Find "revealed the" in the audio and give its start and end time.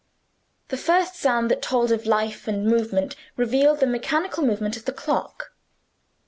3.37-3.85